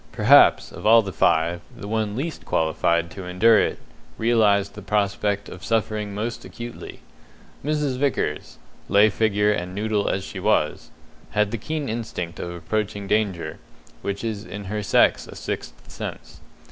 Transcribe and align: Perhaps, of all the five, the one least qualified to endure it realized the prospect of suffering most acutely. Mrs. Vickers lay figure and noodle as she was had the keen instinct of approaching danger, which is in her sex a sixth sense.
Perhaps, 0.11 0.71
of 0.71 0.87
all 0.87 1.03
the 1.03 1.13
five, 1.13 1.61
the 1.77 1.87
one 1.87 2.15
least 2.15 2.43
qualified 2.43 3.11
to 3.11 3.25
endure 3.25 3.59
it 3.59 3.77
realized 4.17 4.73
the 4.73 4.81
prospect 4.81 5.47
of 5.47 5.63
suffering 5.63 6.15
most 6.15 6.43
acutely. 6.43 7.01
Mrs. 7.63 7.97
Vickers 7.99 8.57
lay 8.89 9.11
figure 9.11 9.51
and 9.51 9.75
noodle 9.75 10.09
as 10.09 10.23
she 10.23 10.39
was 10.39 10.89
had 11.37 11.51
the 11.51 11.57
keen 11.59 11.87
instinct 11.87 12.39
of 12.39 12.49
approaching 12.51 13.05
danger, 13.05 13.59
which 14.01 14.23
is 14.23 14.43
in 14.43 14.63
her 14.63 14.81
sex 14.81 15.27
a 15.27 15.35
sixth 15.35 15.73
sense. 15.87 16.39